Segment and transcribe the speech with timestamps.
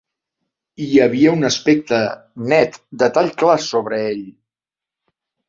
[0.85, 1.99] Hi havia un aspecte
[2.55, 4.27] net, de tall clar sobre ell.